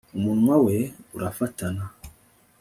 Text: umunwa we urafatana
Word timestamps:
umunwa 0.17 0.55
we 0.65 0.77
urafatana 1.15 1.83